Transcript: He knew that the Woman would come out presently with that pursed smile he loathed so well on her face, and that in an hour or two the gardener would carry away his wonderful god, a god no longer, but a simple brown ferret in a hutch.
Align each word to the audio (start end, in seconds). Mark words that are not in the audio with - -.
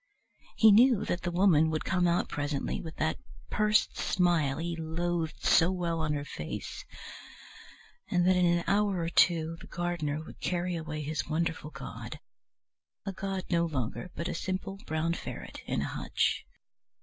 He 0.55 0.71
knew 0.71 1.05
that 1.05 1.21
the 1.21 1.29
Woman 1.29 1.69
would 1.69 1.85
come 1.85 2.07
out 2.07 2.27
presently 2.27 2.81
with 2.81 2.95
that 2.95 3.17
pursed 3.51 3.97
smile 3.97 4.57
he 4.57 4.75
loathed 4.75 5.43
so 5.43 5.71
well 5.71 5.99
on 5.99 6.13
her 6.13 6.25
face, 6.25 6.83
and 8.09 8.25
that 8.25 8.35
in 8.35 8.47
an 8.47 8.63
hour 8.65 8.97
or 9.01 9.09
two 9.09 9.57
the 9.61 9.67
gardener 9.67 10.19
would 10.23 10.39
carry 10.41 10.75
away 10.75 11.03
his 11.03 11.29
wonderful 11.29 11.69
god, 11.69 12.19
a 13.05 13.13
god 13.13 13.43
no 13.51 13.63
longer, 13.67 14.09
but 14.15 14.27
a 14.27 14.33
simple 14.33 14.77
brown 14.87 15.13
ferret 15.13 15.61
in 15.67 15.81
a 15.83 15.87
hutch. 15.87 16.47